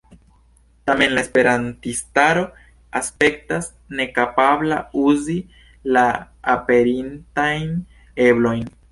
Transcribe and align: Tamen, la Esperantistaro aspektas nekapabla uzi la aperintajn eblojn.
Tamen, 0.89 1.11
la 1.15 1.19
Esperantistaro 1.23 2.45
aspektas 2.99 3.67
nekapabla 3.99 4.79
uzi 5.01 5.35
la 5.97 6.05
aperintajn 6.55 7.69
eblojn. 8.31 8.65